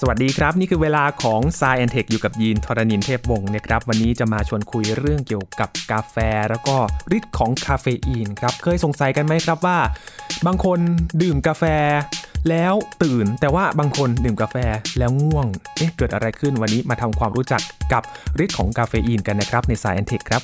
[0.00, 6.16] สวัสดีครับ นี่คือเวลาของ s ายแอนเทคอยู่กับยีนทรณินเทพวงศ์นะครับ วันนี้จะมาชวนคุยเรื่องเกี่ยวกับกาแฟ
[6.50, 6.76] แล้วก็
[7.16, 9.78] ฤทธิ์ของคาเฟอีนครับ เคยสงสัยกันไหมครับว่า
[10.46, 10.78] บางคน
[11.22, 11.64] ดื่มกาแฟ
[12.50, 14.56] แล้วตื่น แต่ว่าบางคนดื่มกาแฟ
[14.98, 18.02] แล้วง่วง เอ๊ะ เกิดอะไรขึ้นวันนี้มาทำความรู้จักกับ
[18.44, 20.42] ฤทธิ์ของคาเฟอีนกันนะครับใน Sci and Tech ครับ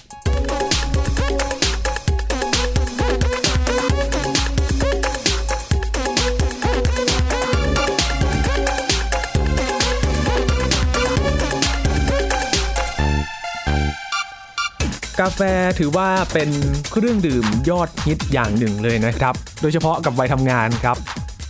[15.20, 15.40] กาแฟ
[15.78, 16.50] ถือว่าเป็น
[16.90, 20.96] เครื่องดื่มยอดฮิตอย่างหนึ่งเลยนะครับ โดยเฉพาะกับวัยทำงานครับ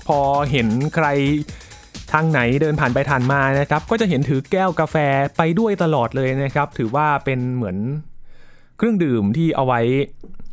[0.08, 0.20] พอ
[0.50, 1.06] เห็นใคร
[2.12, 4.96] ทางไหนเดินผ่านไปผ่านมานะครับ ก็จะเห็นถือแก้วกาแฟ
[5.38, 7.76] ไปด้วยตลอดเลยนะครับ ถือว่าเป็นเหมือน
[8.76, 9.80] เครื่องดื่มที่เอาไว้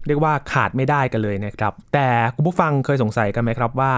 [0.08, 3.94] เรียกว่าขาดไม่ได้กันเลยนะครับ แต่คุณผู้ฟังเคยสงสัยกันไหมครับว่า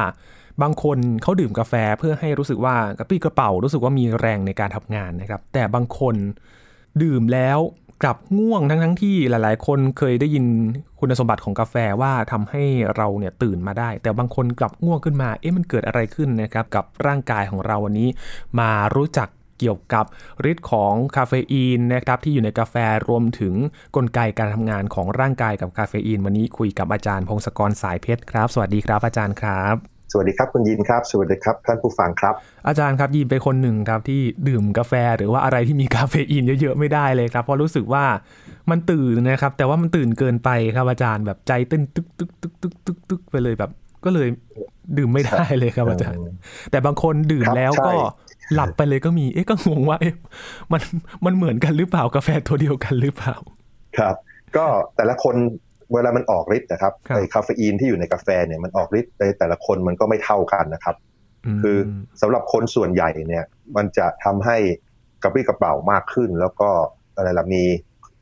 [0.62, 6.16] บางคนเขาดื่มกาแฟเพื่อให้รู้สึกว่ากระปี้กระเป๋ารู้สึกว่ามีแรงในการทำงานนะครับ แต่บางคน
[7.04, 7.60] ดื่มแล้ว
[8.04, 10.46] กลับง่วงทั้งทั้งที่หลาย ๆ คนเคยได้ยิน
[11.00, 12.64] คุณสมบัติของกาแฟว่าทำให้
[12.96, 18.10] เราเนี่ยตื่นมาได้ แต่บางคนกลับง่วงขึ้นมา เอ๊ะมันเกิดอะไรขึ้นนะครับกับร่างกายของเราวันนี้
[18.60, 20.06] มารู้จักเกี่ยวกับ
[20.52, 22.76] ฤทธิ์ของคาเฟอีนนะครับที่อยู่ในกาแฟ
[23.10, 23.54] รวมถึง
[23.96, 32.34] กลไกการทำงานของร่างกายกับคาเฟอีน วันนี้คุยกับอาจารย์พงศกรสายเพชรครับ สวัสดีครับอาจารย์ครับ สวัสดีครับคุณยินครับ สวัสดีครับท่านผู้ฟังครับ
[32.68, 38.06] อาจารย์ครับยินเป็นคนหนึ่งครับที่ดื่มกาแฟหรือว่าอะไรที่มีคาเฟอีนเยอะๆไม่ได้เลยครับเพราะรู้สึกว่า
[38.70, 43.72] มันตื่นนะครับ แต่ว่ามันตื่นเกินไปครับอาจารย์แบบใจเต้นตึกตึกตึกตึกตึกตึกไปเลยแบบ
[44.06, 44.28] ก็เลย
[44.98, 46.22] ดื่มไม่ได้เลยครับอาจารย์
[46.72, 47.92] แต่บางคนดื่มครับแล้วใช่ก็
[48.56, 50.16] หลับไปเลยก็มีเอ๊ะก็งงว่าเอ๊ะ
[50.72, 50.82] มัน
[51.26, 53.36] มันเหมือนกันหรือเปล่ากาแฟตัวเดียวกันหรือเปล่า
[53.98, 54.16] ครับ
[54.58, 54.66] ก็
[54.96, 55.36] แต่ละคน
[55.94, 60.96] เวลามันออกฤทธิ์นะครับครับไอ้คาเฟอีนที่อยู่ในกาแฟเนี่ยมันออกฤทธิ์ในแต่ละคนมันก็ไม่เท่ากันนะครับ
[61.56, 61.78] มคือ
[62.22, 63.46] สำหรับคนส่วนใหญ่เนี่ย
[63.76, 64.58] มันจะทำให้
[65.24, 66.70] กระปรี้กระเป๋ามากขึ้น แล้วก็
[67.16, 67.64] อะไรล่ะมี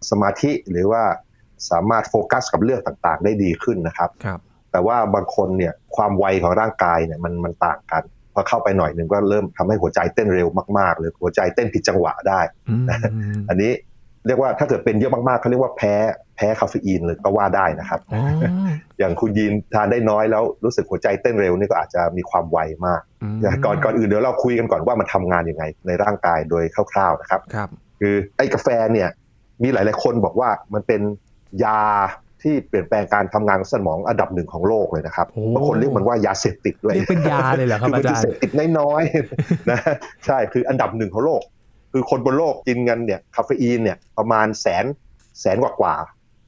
[0.10, 1.04] สมาธิหรือว่า
[1.72, 4.40] สามารถโฟกัสกับเรื่องต่างๆ ได้ดีขึ้นนะครับครับ
[4.72, 12.40] แต่ว่าบางคนเนี่ยความไวของร่างกายเนี่ยมันมันต่างกันพอเข้าไปหน่อยหนึ่งก็เริ่มทำให้หัวใจเต้นเร็วมากๆ หรือหัวใจเต้นผิดจังหวะได้
[12.70, 12.86] อืม
[13.50, 13.72] อันนี้
[14.28, 15.94] เรียกว่าถ้าเกิดเป็นเยอะมากๆเขาเรียกว่าแพ้
[16.38, 18.22] แพ้คาเฟอีนเลยก็ว่าได้นะครับอ๋อ
[19.00, 23.02] อย่างคุณยีนทานได้น้อยแล้วรู้สึกหัวใจเต้นเร็วนี่ก็อาจจะมีความไวมาก
[23.52, 29.10] มก่อนก่อนอื่นเดี๋ยวเราคุยกันก่อนว่ามันทำงานยังไง ในร่างกายโดยคร่าวๆนะครับครับ คือไอ้กาแฟเนี่ย
[29.64, 31.02] มีหลายๆคนบอกว่ามันเป็น
[31.64, 31.82] ยา
[32.44, 39.80] ที่เปลี่ยนแปลงการทำงานของสมองอันดับหนึ่งของโลกเลยนะครับโอ้บางคนเรียกมันว่ายาเสพติดด้วยเรียกเป็นยาเลยเหรอครับคือมันอาคืจาอรเสย์พติดน้อยๆนะ
[40.26, 41.42] ใช่คืออันดับหนึ่งของโลก
[41.92, 44.86] คือคนบนโลกกินกันเนี่ยคาเฟอีนเนี่ยประมาณแสน
[45.42, 45.96] แสนกว่ากว่า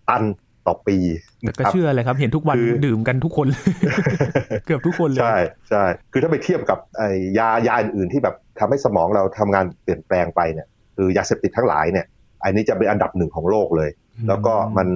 [0.10, 0.24] ตัน
[0.68, 0.98] ต่อปี
[1.42, 3.48] แต่ก็นะครับเชื่อเลยครับ เห็นทุกวันคือดื่มกันทุกคน
[4.66, 5.38] เกือบทุกคนเลย ใช่
[5.70, 12.06] ใช่คือถ้าไปเทียบกับไอ้ยายาอื่นๆที่แบบทำให้สมองเราทำงานเปลี่ยนแปลงไปเนี่ย คือยาเสพติดทั้งหลายเนี่ย
[12.44, 13.90] อันนี้จะเป็นอันดับหนึ่งของโลกเลย
[14.28, 14.88] แล้วก็มัน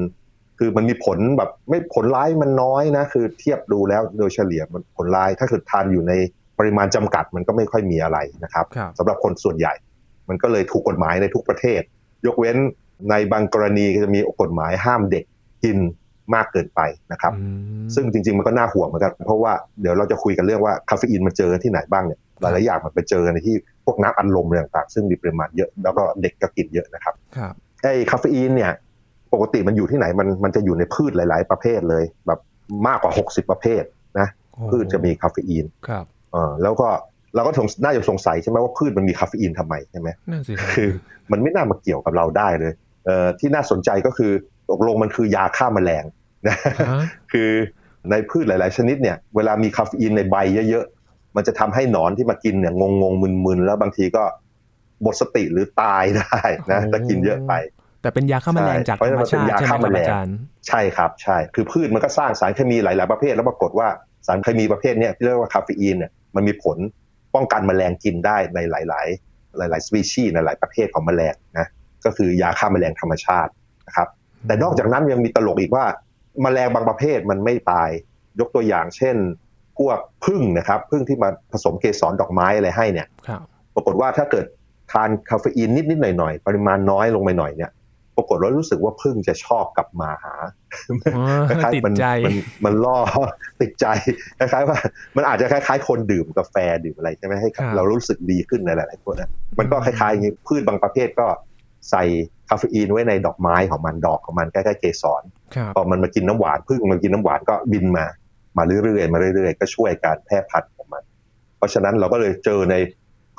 [0.59, 6.13] คือมันมีผลแบบไม่ผลร้ายมันน้อยนะ คือเทียบดูแล้วโดยเฉลี่ยมันผลร้ายถ้าเกิดทานอยู่ใน
[6.59, 9.73] ปริมาณจำกัดมันก็ไม่ค่อยมีอะไรนะครับครับสำหรับคนส่วนใหญ่
[10.29, 11.81] มันก็เลยถูกกฎหมายในทุกประเทศ
[12.25, 12.57] ยกเว้น
[13.09, 15.23] ในบางกรณีก็จะมีกฎหมายห้ามเด็ก
[15.63, 15.77] กิน
[16.35, 17.45] มากเกินไปนะครับอื
[17.83, 28.71] มซึ่งจริง ๆ มันก็น่าห่วงเหมือนกัน เพราะว่าเดี๋ยวเราจะคุยกันเรื่องว่าคาเฟอีนมันเจอที่ไหนบ้างเนี่ยหลายๆอย่างมันไปเจอในที่พวกน้ำอัดลมอะไรต่างๆซึ่งมีปริมาณเยอะแล้วก็เด็กก็กินเยอะนะครับครับไอ้คาเฟอีนเนี่ย
[29.33, 32.39] ปกติมันอยู่ที่ไหนมันมันจะอยู่ในพืชหลาย ๆ ประเภทเลยแบบ
[32.87, 33.83] มากกว่า 60 ประเภท
[34.19, 34.27] นะ
[34.69, 36.89] พืชจะมีคาเฟอีนครับเออแล้วก็
[37.35, 40.89] เราก็สงน่าจะสงสัยใช่ไหมว่าพืชมันมีคาเฟอีนทำไมใช่ไหมนั่นสิครับคือ
[41.31, 42.73] มันไม่น่ามาเกี่ยวกับเราได้เลย
[43.05, 44.31] เอ่อที่น่าสนใจก็คือ
[44.69, 46.03] ตกลงมันคือยาฆ่าแมลง
[46.47, 46.73] นะฮะ
[47.31, 47.49] คือ
[48.11, 50.35] ในพืชหลาย ๆ ชนิดเนี่ยเวลามีคาเฟอีนในใบ
[50.69, 54.23] เยอะ ๆ มันจะทำให้หนอนที่มากินเนี่ยงงงๆมึนๆแล้วบางทีก็
[55.01, 56.39] หมดสติหรือตายได้
[56.71, 57.53] นะถ้ากินเยอะไป
[58.01, 60.35] แต่เป็นยาฆ่าแมลงใช่จากเพราะธรรมมันเป็นชาติยาใช่ไหมฆ่าครับแมลงอาจารย์
[60.67, 63.87] ใช่ครับใช่คือพืชมันก็สร้างสารเคมีหลาย ๆ ประเภทแล้วปรากฏว่า
[64.27, 66.77] สารเคมีประเภทเนี้ที่เรียกว่าคาเฟอีนเนี่ยมันมีผล
[67.35, 69.07] ป้องกันแมลงกินได้ในหลาย
[69.69, 71.67] ๆ หลาย ๆ สปีชีส์ในหลายประเภทของแมลงนะ
[72.05, 73.51] ก็คือยาฆ่าแมลงธรรมชาติ
[73.87, 74.07] นะครับ
[74.47, 75.85] แต่นอกจากนั้นยังมีตลกอีกว่า
[76.41, 77.89] แมลงบางประเภทมันไม่ตาย
[78.39, 79.15] ยกตัวอย่างเช่น
[79.77, 83.41] พวกพึ่งนะครับพึ่งที่มาผสมเกสรดอกไม้อะไรให้เนี่ยครับ
[83.75, 84.45] ปรากฏว่าถ้าเกิด
[84.91, 87.71] ทานคาเฟอีนนิด ๆ หน่อย ๆ ปริมาณน้อยลงไปหน่อยเนี่ย
[88.15, 90.33] ปรากฏว่ารู้สึกว่าพึ่งจะชอบกลับมาหา
[91.15, 92.99] อ๋อคล้ายติดๆมันใจมันมันล่อ
[93.61, 93.85] ติดใจ
[94.39, 94.77] คล้ายๆว่า
[95.15, 96.55] มันอาจจะคล้ายๆ คนดื่มกาแฟ
[96.85, 99.29] ดื่มอะไรใช่ไหมให้ครับเรารู้สึกดีขึ้นในหลายๆคนนะ
[99.59, 101.27] มันก็คล้ายๆอย่างนี้พืชบางประเภทก็
[101.91, 102.03] ใส่
[102.49, 105.23] คาเฟอีนไว้ในดอกไม้ของมันดอกของมันใกล้ๆเกสร
[105.55, 108.05] ครับพอมันมากินน้ำหวานพึ่งมันกินน้ำหวานก็บินมา
[108.57, 111.03] มาเรื่อยๆมาเรื่อยๆ ก็ช่วยการแพร่พันธุ์ของมัน
[111.57, 112.75] เพราะฉะนั้นเราก็เลยเจอใน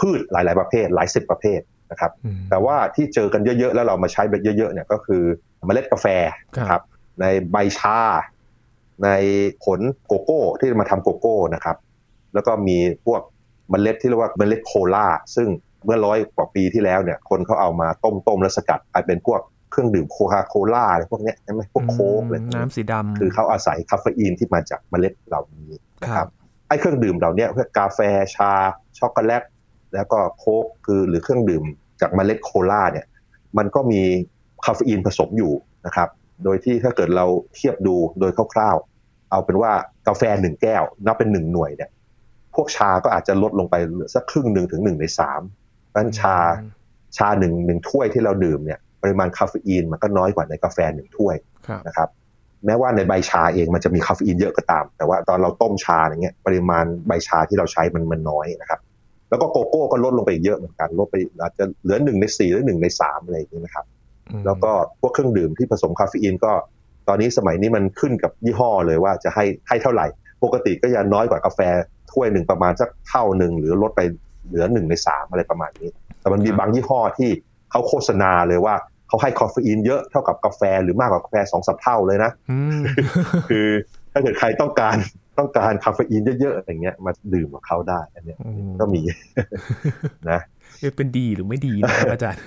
[0.01, 2.13] พืพืชหลาย ๆ ประเภทหลายสิบประเภท นะครับ
[2.51, 5.23] แต่ว่าที่เจอกันเยอะๆ แล้วเรามาใช้แบบเยอะๆเนี่ยก็คือ
[5.67, 6.07] เมล็ดกาแฟ
[6.71, 6.83] ครับ
[7.21, 7.99] ในใบชา
[9.05, 9.09] ใน
[9.65, 11.77] ผลโกโก้ที่มาทำโกโก้นะครับ
[12.35, 13.21] แล้วก็มีพวก
[13.71, 15.49] เมล็ดที่เรียกว่าเมล็ดโคลาซึ่ง
[15.85, 19.41] เมื่อร้อยกว่าปีที่แล้วเนี่ยคนเขาเอามาต้มต้มแล้วสกัดกลายเป็นพวก
[19.71, 25.71] เครื่องดื่มโคคาโคล่าอะไรพวกนี้ใช่ไหมพวกโค้กอะไรน้ำสีดำคือเขาอาศัยคาเฟอีนที่มาจากเมล็ดเหล่านี้
[26.03, 26.29] นะครับ
[26.69, 28.01] ไอ้เครื่องดื่มเหล่านี้เพื่อกาแฟ
[28.35, 28.53] ชา
[28.99, 29.43] ช็อกโกแลต
[29.95, 31.65] แล้วก็โค้กคือหรือเครื่องดื่ม
[32.01, 33.07] จากเมล็ดโคลาเนี่ย
[33.59, 34.03] มันก็มี
[34.65, 35.53] คาเฟอีนผสมอยู่
[35.87, 36.09] นะครับ
[36.45, 39.73] โดยที่ถ้าเกิดเราเทียบดูโดยคร่าวๆ เอาเป็นว่า
[40.09, 41.91] กาแฟหนึ่งแก้ว นับเป็นหนึ่งหน่วยเนี่ย
[42.55, 45.41] พวกชาก็อาจจะลดลงไปเหลือสักครึ่งหนึ่งถึงหนึ่งในสาม
[45.97, 46.37] นั้นชา
[47.17, 51.37] ชาหนึ่งหนึ่งถ้วยที่เราดื่มเนี่ยปริมาณคาเฟอีนมันก็น้อยกว่าในกาแฟหนึ่งถ้วย
[51.87, 52.09] นะครับ
[52.67, 58.81] แม้ว่าในใบชาเองมันจะมีคาเฟอีนเยอะก็ตาม แต่ว่าตอนเราต้มชาอย่างเงี้ยปริมาณใบชาที่เราใช้มันมันน้อยนะครับ
[59.35, 63.85] แล้วก็โกโก้ก็ลดลงไปเยอะเหมือนกันลดไปอาจจะเหลือหนึ่งในสี่หรือหนึ่งในสามอะไรอย่างเงี้ยนะครับ
[64.47, 66.53] แล้วก็พวกเครื่องดื่มที่ผสมคาเฟอีนก็
[67.09, 70.07] ตอนนี้สมัยนี้มันขึ้นกับยี่ห้อเลยว่าจะให้ให้เท่าไหร่
[70.45, 71.61] ปกติก็จะน้อยกว่ากาแฟ
[72.13, 74.01] ถ้วยหนึ่งประมาณสักเท่าหนึ่งหรือลดไป
[74.49, 75.91] เหลือหนึ่งในสามอะไรประมาณนี้
[76.21, 77.31] แต่มันมีบางยี่ห้อที่
[77.71, 78.75] เขาโฆษณาเลยว่า
[79.09, 82.31] เขาให้คาเฟอีนเยอะเท่ากับกาแฟหรือมากกว่ากาแฟสองสับเท่าเลยนะ
[83.51, 83.69] คือ
[84.13, 84.97] ถ้าเกิดใครต้องการ
[85.39, 88.39] ต้องการคาเฟอีนเยอะๆอย่างเงี้ยมาดื่มกับเขาได้ อันเนี้ย
[88.81, 89.03] ก็มี
[90.31, 90.41] นะ
[90.97, 92.43] เป็นดีหรือไม่ดีนะอาจารย์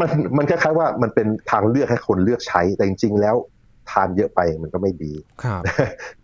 [0.00, 3.36] มันมันคล้ายๆว่ามันเป็นทางเลือกให้คนเลือกใช้แต่จริง ๆ แล้ว
[3.90, 5.12] ทานเยอะไปมันก็ไม่ดี
[5.42, 5.62] ครับ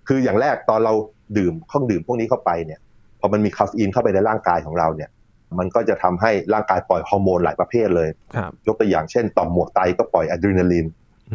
[0.08, 0.94] คืออย่างแรกตอนเรา
[1.38, 2.80] ดื่มเครื่องดื่มพวกนี้เข้าไปเนี่ย
[3.20, 5.10] พอมันมีคาเฟอีนเข้าไปในร่างกายของเราเนี่ย
[5.58, 8.08] มันก็จะทำให้ร่างกายปล่อยฮอร์โมนหลายประเภทเลย
[8.66, 10.86] ยกตัวอย่างเช่นต่อมหมวกไตก็ปล่อยอะดรีนาลีน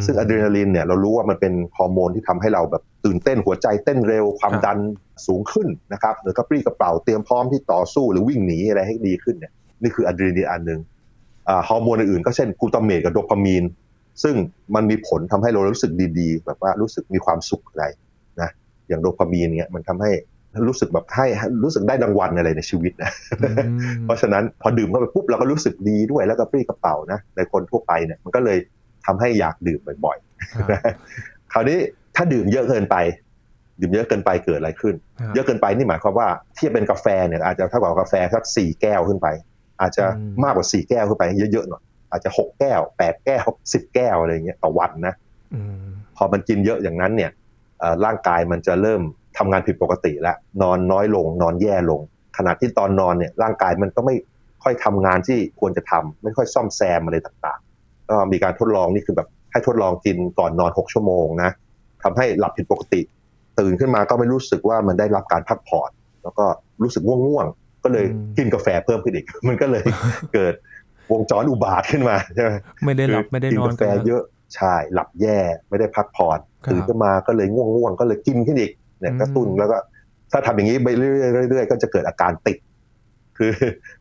[0.06, 4.80] ซึ่งอะดรีนาลีนเนี่ยเรารู้ว่ามันเป็นฮอร์โมนที่ทำให้เราแบบตื่นเต้นหัวใจเต้นเร็วความดัน
[5.27, 9.51] สูงขึ้นนะครับหรือกระปรี้กระเป๋าเตรียมพร้อมที่ต่อสู้หรือวิ่งหนีอะไรให้ดีขึ้นเนี่ย
[9.81, 10.80] นี่คืออะดรีนาลีนอันหนึ่ง
[11.69, 13.63] ฮอร์โมนอื่นๆก็เช่นกูตาเมตกับโดพามีน
[14.24, 14.36] ซึ่ง
[14.75, 17.86] มันมีผลทำให้เรารู้สึกดีๆ แบบว่ารู้สึกมีความสุขอะไร
[18.41, 18.50] นะ
[18.88, 20.12] อย่างโดพามีนเนี่ยมันทำให้
[20.68, 21.25] รู้สึกแบบให้
[21.63, 23.12] รู้สึกได้รางวัลอะไรในชีวิตนะ
[24.03, 28.57] เพราะฉะนั้นพอดื่มเข้าไปปุ๊บเราก็รู้สึกดีด้วยแล้วก็ปรี้กระเป๋านะในคนทั่วไปเนี่ยมันก็เลย
[29.06, 31.78] ทำให้อยากดื่มบ่อยๆ คราวนี้
[32.16, 32.96] ถ้าดื่มเยอะเกินไป
[33.80, 34.96] ดื่มเยอะเกินไปเกิดอะไรขึ้น
[35.34, 39.28] เยอะเกินไปนี่หมายความว่าเทียบเป็นกาแฟเนี่ยอาจจะเท่ากับกาแฟสักสี่แก้วขึ้นไป
[39.81, 40.06] อาจจะ
[40.44, 45.13] มากกว่าสี่แก้วขึ้นไปเยอะๆหน่อยอาจจะหกแก้วแปดแก้วสิบแก้วอะไรเงี้ยต่อวันนะ
[46.16, 47.31] พอมันกินเยอะอย่างนั้นเนี่ย
[48.06, 49.01] ร่างกายมันจะเริ่ม
[49.38, 52.01] ทำงานผิดปกติแล้วนอนน้อยลง นอนแย่ลง
[52.38, 54.16] ขณะที่ตอนนอนเนี่ยร่างกายมันก็ไม่
[54.63, 57.64] ค่อยทำงานที่ควรจะทำไม่ค่อยซ่อมแซมอะไรต่างๆ
[58.10, 61.52] ก็มีการทดลองนี่คือแบบให้ทดลองกินก่อนนอนหกชั่วโมงนะ
[62.04, 63.02] ทำให้หลับผิดปกติ
[63.60, 65.90] ตื่นขึ้นมาก็ไม่รู้สึกว่ามันได้รับการพักผ่อน
[66.24, 66.46] แล้วก็
[66.84, 68.06] รู้สึกง่วงๆ ก็เลย
[68.38, 69.84] กินกาแฟเพิ่มขึ้นอีก มันก็เลย
[70.34, 70.54] เกิด
[71.12, 72.52] วงจรอุบาทขึ้นมาใช่ไหม
[72.86, 74.24] ไม่ได้หลับไม่ได้นอนกินกาแฟเยอะ
[74.56, 76.40] ใช่หลับแย่ไม่ได้พักผ่อน
[76.72, 79.78] ตื่นขึ้นมาก็เลยง่วงๆ ก็เลยกินขึ้นอีกเนี่ยกระตุ้นแล้วก็
[80.31, 82.58] ถ้าทำอย่างนี้ไปเรื่อยๆก็จะเกิดอาการติด
[83.38, 83.52] คือ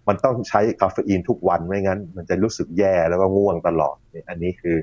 [0.09, 3.97] มันต้องใช้คาเฟอีนทุกวันไม่งั้น มันจะรู้สึกแย่แล้วก็ง่วงตลอด
[4.29, 4.77] อันนี้คือ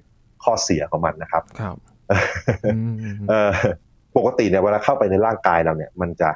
[0.44, 1.75] ข้อเสียของมันนะครับครับ
[4.18, 6.30] ปกติเนี่ยเวลาเข้าไปในร่างกายเราเนี่ย มันจะ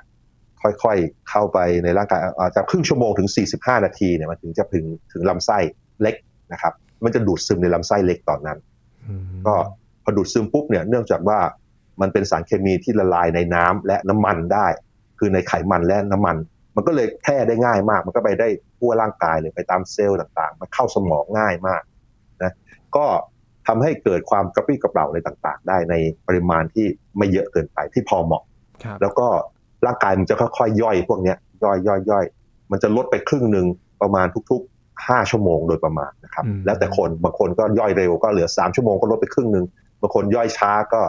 [0.62, 5.58] ค่อยๆเข้าไปในร่างกายอาจจะครึ่งชั่วโมงถึง 45 นาทีเนี่ยมันถึงจะถึงถึงลำไส้
[6.02, 6.16] เล็ก
[6.54, 8.58] นะครับ มันจะดูดซึมในลำไส้เล็กตอนนั้น
[9.48, 9.56] ก็
[10.04, 11.40] พอดูดซึมปุ๊บเนี่ยเนื่องจากว่า
[12.02, 14.68] มันเป็นสารเคมีที่ละลายในน้ำและน้ำมันได้
[15.20, 16.38] คือในไขมันและน้ำมัน
[16.76, 18.48] มันก็เลยแพร่ได้ง่ายมาก มันก็ไปได้
[18.80, 21.82] ทั่วร่างกายเลยไปตามเซลล์ต่างๆ มันเข้าสมองง่ายมาก
[22.44, 22.54] นะ
[22.96, 23.06] ก็
[23.68, 25.96] ทำให้เกิดความกระปรี้กระเป๋าอะไรต่างๆ ได้ใน
[26.28, 26.86] ปริมาณที่
[27.18, 28.44] ไม่เยอะเกินไปที่พอเหมาะ
[29.02, 29.28] แล้วก็
[29.86, 32.26] ร่างกายมันจะค่อยๆย่อยพวกนี้ย่อยย่อยย่อย
[32.72, 33.66] มันจะลดไปครึ่งหนึ่ง
[34.02, 39.66] ประมาณทุกๆห้าชั่วโมงโดยประมาณนะครับ แล้วแต่คนบางคนก็ย่อยเร็วก็เหลือสามชั่วโมงก็ลดไปครึ่งหนึ่ง
[40.02, 41.02] บางคนย่อยช้าก็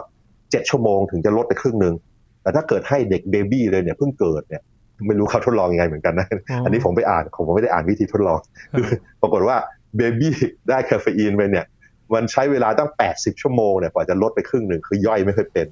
[0.51, 1.95] เจ็ดชั่วโมงถึงจะลดไปครึ่งหนึ่ง
[2.41, 4.63] แต่ถ้าเกิดให้เด็กเบบี้เลยเนี่ยเพิ่งเกิดเนี่ย
[5.05, 6.27] ไม่รู้เขาทดลองยังไงเหมือนกันนะ
[6.65, 8.39] อันนี้ผมไปอ่านผมไม่ได้อ่านวิธีทดลอง
[8.77, 8.87] คือ
[9.21, 9.57] ปรากฏว่า
[9.97, 10.33] เบบี้
[10.69, 11.65] ได้คาเฟอีนไปเนี่ย
[12.13, 15.67] มันใช้เวลาตั้งแปดสิบชั่วโมงเนี่ยกว่าจะลดไปครึ่งหนึ่งคือย่อยไม่ค่อยเป็น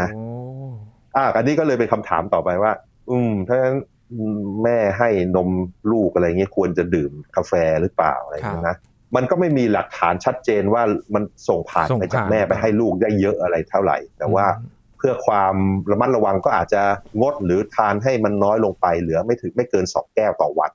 [0.00, 0.08] นะ
[1.16, 2.72] อ่าอันนี้ก็เลยเป็นคำถามต่อไปว่า
[3.10, 3.58] อืมถ้า
[4.64, 5.50] แม่ให้นม
[5.92, 7.52] ลูกอะไรเงี้ยควรจะดื่มกาแฟ
[7.82, 8.76] หรือเปล่าอะไรเงี้ยนะ
[9.16, 10.82] มันก็ไม่มีหลักฐานชัดเจนว่า
[11.14, 14.46] มันส่งผ่านไปจากแม่ไปให้ลูกได้เยอะอะไรเท่าไหร่ แต่ว่า
[15.00, 15.54] เพื่อความ
[15.90, 16.82] ระมัดระวังก็อาจจะ
[17.20, 20.70] งดหรือทานให้มันน้อยลงไปเหลือไม่ถึงไม่เกินสองแก้วต่อวัน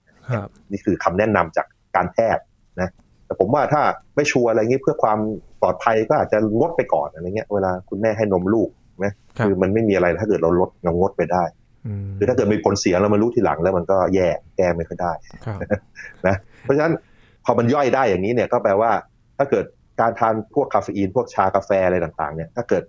[0.72, 2.44] นี่คือคำแนะนำจากการแพทย์
[2.82, 2.90] นะ
[3.26, 3.82] แต่ผมว่าถ้า
[4.16, 5.20] ไม่ชัวร์อะไรเงี้เพื่อความ
[5.62, 9.08] ปลอดภัยก็อาจจะงดไปก่อนอะไรเงี้ยเวลาคุณแม่ให้นมลูกไหม
[9.44, 11.44] คือมันไม่มีอะไรถ้าเกิดเราลดเรางดไปได้
[12.18, 14.28] คือถ้าเกิดมีผลเสียเรามารู้ทีหลังแล้วมันก็แย่
[14.58, 15.12] แก้ไม่ค่อยได้
[16.28, 16.94] นะเพราะฉะนั้น
[17.46, 18.92] พอมันย่อยได้อย่างนี้เนี่ยก็แปลว่า
[19.38, 19.66] ถ้าเกิด
[20.00, 22.84] การทานพวกคาเฟอีนพวกชากาแฟอะไรต่างๆเนี่ยถ้าเกิด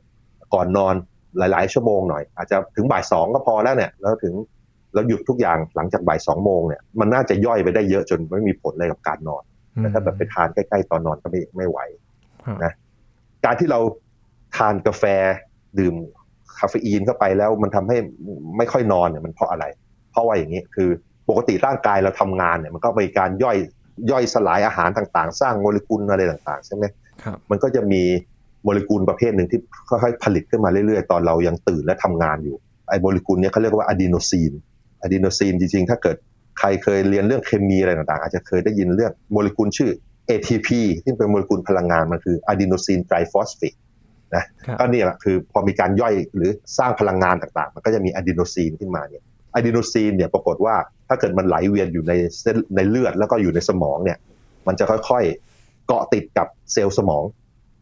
[0.55, 0.95] ก่อนนอน
[1.39, 4.35] หลาย ๆ ชั่วโมงหน่อย อาจจะถึงบ่ายสองก็พอแล้วเนี่ยแล้วถึง
[4.95, 9.43] แล้วหยุดทุกอย่างหลังจากบ่ายสองโมงเนี่ยมันน่าจะย่อยไปได้เยอะจนไม่มีผลอะไรกับการนอน
[9.77, 11.79] แต่ถ้าแบบไปทานใกล้ ๆ ตอนนอนก็ไม่ไม่ไหว
[12.65, 12.73] นะ
[13.45, 13.81] การที่เรา
[14.57, 15.05] ทานกาแฟ
[15.79, 15.95] ดื่ม
[16.59, 17.97] คาเฟอีนเข้าไปแล้วมันทำให้
[18.59, 19.65] ไม่ค่อยนอนเนี่ยมันเพราะอะไร
[20.11, 20.89] เพราะว่าอย่างนี้คือ
[21.29, 23.57] ปกติร่างกายเราทำงานเนี่ยมันก็มีการย่อย
[24.11, 26.85] ย่อยสลายอาหารต่างๆ สร้างโมเลกุลอะไรต่างๆใช่ไหม
[27.51, 28.03] มันก็จะมี
[28.67, 32.57] โมเลกุลประเภทหนึ่งที่ค่อยๆผลิตขึ้นมาเรื่อยๆ ตอนเรายังตื่นและทำงานอยู่
[32.89, 34.53] ไอ้โมเลกุลนี้เขาเรียกว่าอะดีโนซีน
[35.03, 36.17] อะดีโนซีนจริงๆ ถ้าเกิด
[36.59, 39.91] ใครเคยเรียนเรื่องเคมีอะไรต่างๆ อาจจะเคยได้ยินเรื่องโมเลกุลชื่อ
[40.31, 40.69] ATP
[41.03, 43.75] ที่เป็นโมเลกุลพลังงานมันคืออะดีโนซีนไตรฟอสเฟต
[44.35, 44.45] นะ
[44.79, 49.23] ก็นี่แหละคือพอมีการย่อยหรือสร้างพลังงานต่างๆ มันก็จะมีอะดีโนซีนขึ้นมาเนี่ย
[49.55, 50.75] อะดีโนซีนเนี่ยปรากฏว่า
[51.09, 54.19] ถ้าเกิดมันไหลเวียนอยู่ในเส้นในเลือดแล้วก็อยู่ในสมองเนี่ย
[54.67, 57.23] มันจะค่อยๆเกาะติดกับเซลล์สมอง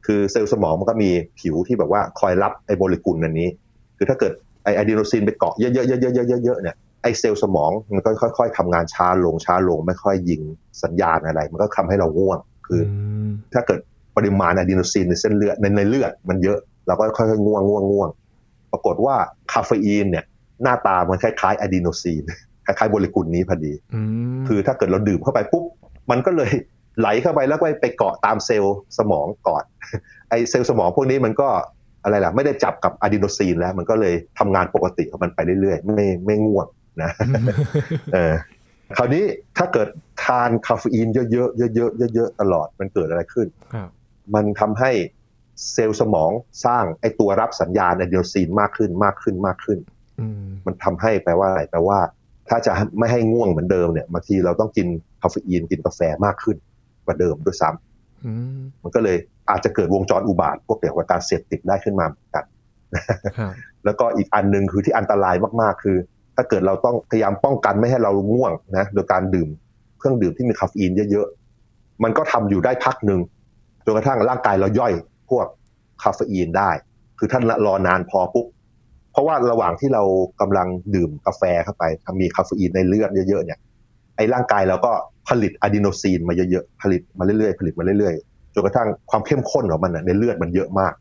[0.06, 3.48] คือเซลล์สมองมันก็มีผิวที่แบบว่าคอยรับไอ้โมเลกุลอันนี้
[3.96, 4.32] คือถ้าเกิด
[4.64, 10.40] ไอ้อะดีโนซีนไปเกาะเยอะๆๆๆๆๆเนี่ยไอ้เซลล์สมองมันก็ค่อย ๆทำงานช้าลงช้าลงไม่ค่อยยิง
[10.82, 12.80] สัญญาณอะไร มันก็ทำให้เราง่วง คือ
[13.54, 13.80] ถ้าเกิด
[14.16, 18.08] ปริมาณอะดีโนซีนในเส้นเลือดในในเลือดมันเยอะเราก็ค่อยๆง่วงง่วงง่วง
[18.72, 19.14] ปรากฏว่า
[19.52, 20.24] คาเฟอีนเนี่ย
[20.62, 22.22] หน้าตามันคล้ายๆอะดีโนซีน
[22.66, 23.72] คล้ายๆโมเลกุลนี้พอดี
[24.48, 25.64] คือถ้าเกิดเราดื่มเข้าไปปุ๊บ
[26.10, 26.50] มันก็เลย
[26.98, 29.64] ไหลเข้าไปแล้วก็ไปเกาะตามเซลล์สมองก่อน
[30.30, 31.48] ไอเซลล์สมองพวกนี้มันก็
[32.02, 36.66] อะไรล่ะ ไม่ได้จับกับอะดีโนซีนแล้ว มันก็เลยทำงานปกติของมันไปเรื่อยๆ ไม่ไม่ง่วง
[37.02, 37.10] นะ
[38.14, 38.34] เออ
[38.96, 39.24] คราวนี้
[39.56, 39.88] ถ้าเกิด
[40.24, 43.46] ทานคาเฟอีนเยอะๆเยอะๆเยอะๆตลอดมันเกิดอะไรขึ้น
[44.34, 44.90] มันทำให้
[45.72, 46.30] เซลล์สมอง
[46.64, 49.78] สร้างไอตัวรับสัญญาณอะดีโนซีนมากขึ้นมากขึ้นมากขึ้น
[50.66, 51.98] มันทำให้แปลว่าอะไรแปลว่า
[52.48, 54.86] ถ้าจะไม่ให้ง่วงเหมือนเดิมเนี่ยบางทีเราต้องกิน
[55.22, 56.56] คาเฟอีนกินกาแฟมากขึ้น
[57.06, 59.16] กว่าเดิมด้วยซ้ำมันก็เลย
[59.50, 62.44] อาจจะเกิดวงจรอุบาทว์พวกเกี่ยวกับการเสพติดได้ขึ้นมาเหมือนกัน
[63.84, 65.96] แล้วก็อีกอันหนึ่งคือที่อันตรายมากๆ คือ
[66.36, 69.48] ถ้าเกิดเราต้องพยายามป้องกันไม่ให้เราง่วงนะโดยการดื่ม
[69.98, 73.20] เครื่องดื่มที่มีคาเฟอีนเยอะๆมันก็ทำอยู่ได้พักหนึ่ง
[73.84, 74.92] จนกระทั่งร่างกายเราย่อย
[75.30, 75.46] พวก
[76.02, 76.70] คาเฟอีนได้
[77.18, 78.46] คือถ้าเรารอนานพอปุ๊บ
[79.12, 80.02] เพราะว่าระหว่างที่เรา
[80.40, 81.84] กำลังดื่มกาแฟเข้าไป
[82.20, 83.58] มีคาเฟอีนในเลือดเยอะๆเนี่ย
[84.16, 84.92] ไอ้ร่างกายเราก็
[85.28, 90.92] ผลิตอะดีโนซีนมาเยอะๆผลิตมาเรื่อยๆผลิตมาเรื่อยๆจนกระทั่งความเข้มข้นของมันในเลือดมันเยอะมาก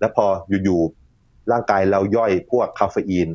[0.00, 0.26] แล้วพอ
[0.64, 3.28] อยู่ๆร่างกายเราย่อยพวกคาเฟอีน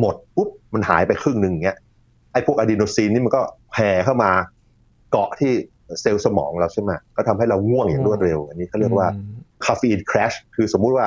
[0.00, 1.78] หมดปุ๊บมันหายไปครึ่งหนึ่งเงี้ย
[2.32, 3.42] ไอ้พวกอะดีโนซีนนี่มันก็
[3.72, 4.30] แผ่เข้ามา
[5.10, 5.52] เกาะที่
[6.00, 9.08] เซลล์สมองเราใช่ไหมก็ทำให้เราง่วงอย่างรวดเร็ว อันนี้เขาเรียกว่า
[9.64, 11.06] caffeine crash คือสมมุติว่า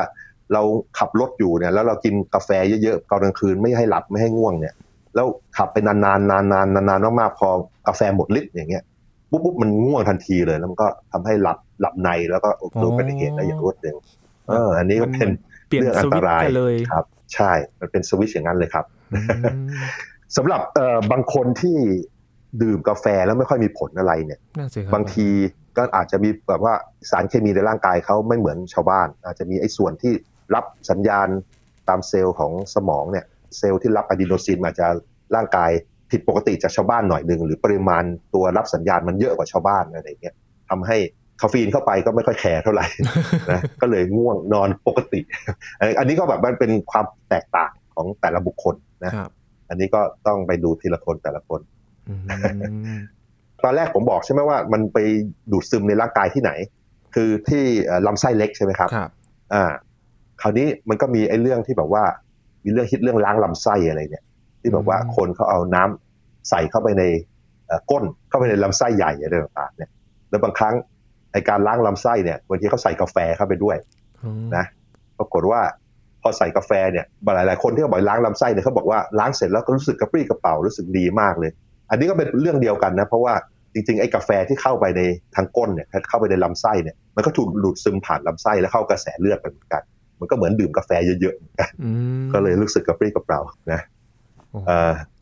[0.53, 0.61] เรา
[0.97, 2.49] ขับรถอยู่เนี่ยแล้วเรากินกาแฟ
[2.83, 4.73] เยอะๆตอนกลางคืนไม่ให้หลับไม่ให้ง่วงเนี่ย
[5.15, 5.27] แล้ว
[5.57, 7.49] ขับไปนานๆนานๆนานๆมากๆพอ
[7.87, 8.83] กาแฟหมดฤทธิ์อย่างเงี้ย
[9.29, 13.97] ปุ๊บปุ๊บมันง่วงทันทีเลย แล้วมันก็ทำให้หลับหลับในแล้วก็เกิดอุบัติเหตุได้อย่างรวดเร็ว
[14.49, 15.29] เออ อันนี้ก็เป็น
[15.67, 18.85] เรื่องอันตรายเลยครับ ใช่ มันเป็นสวิตช์อย่างนั้นเลยครับ
[20.37, 21.77] สำหรับเอ่อบางคนที่
[22.61, 24.39] ดื่มกาแฟแล้วไม่ค่อยมีผลอะไรเนี่ย
[24.93, 25.27] บางที
[25.77, 26.73] ก็อาจจะมีแบบว่า
[27.09, 30.13] สารเคมีในร่างกายเขาไม่เหมือนชาวบ้าน อาจจะมีไอ้ส่วนที่
[30.55, 31.27] รับสัญญาณ
[31.89, 33.25] ตามเซลล์ของสมองเนี่ย
[33.57, 34.87] เซลล์ที่รับอะดีโนซีนมาจะ
[35.35, 35.71] ร่างกาย
[36.11, 40.35] ผิดปกติจากชาวบ้านหน่อยหนึ่งหรือปริมาณตัวรับสัญญาณมันเยอะกว่าชาวบ้านอะไรเงี้ย
[40.69, 40.97] ทำให้
[41.41, 42.85] คาเฟอีนเข้าไปก็ไม่ค่อยแคร์เท่าไหร่
[43.51, 45.19] นะก็เลยง่วงนอนปกติ
[45.99, 49.11] อันนี้ก็แบบมันเป็นความแตกต่างของแต่ละบุคคลนะ
[49.69, 51.61] อันนี้ก็ต้องไปดูทีละคนแต่ละคน
[53.63, 54.97] ตอนแรกผมบอกใช่ไหมว่ามันไป
[55.51, 56.51] ดูดซึมในร่างกายที่ไหน
[57.15, 57.63] คือที่
[58.07, 58.89] ลำไส้เล็กใช่ไหมครับ
[59.53, 59.71] อ่า
[60.41, 62.03] คราวนี้มันก็มีไอ้เรื่องที่แบบว่า
[62.63, 64.25] มีเรื่องคิดเรื่องล้างลำไส้อะไรเนี่ย
[64.61, 67.03] ที่แบบว่าคนเขาเอาน้ำใส่เข้าไปใน
[67.91, 69.89] ก้นเข้าไปในลำไส้ใหญ่อะไรต่างๆเนี่ย
[70.29, 70.75] แล้วบางครั้ง
[71.31, 73.77] ไอการล้างลำไส้เนี่ยบางทีเขาใส่กาแฟเข้าไปด้วย
[74.55, 74.65] นะ
[75.19, 75.61] ปรากฏว่า
[76.21, 77.05] พอใส่กาแฟเนี่ย
[77.35, 81.51] หลายๆคนที่เขาบอกล้างลำไส้เนี่ยเขาบอกว่าล้างเสร็จแล้วก็รู้สึกกระปรี้กระเป๋ารู้สึกดีมากเลย
[81.89, 83.33] อันนี้ก็เป็นเรื่องเดียวกันนะเพราะว่า
[83.73, 85.01] จริงๆไอ้กาแฟที่เข้าไปใน
[85.35, 89.83] ทางก้นเนี่ยเข้าไปในลำไส้เนี่ยมันก็ถูกดูดซึมผ่านลำไส้แล้วเข้ากระแสเลือดไปเหมือนกัน
[90.19, 90.91] มันก็เหมือนดื่มกาแฟ
[91.21, 93.39] เยอะๆก็เลยรู้สึกกระปรี้กระเป๋า
[93.71, 93.81] นะ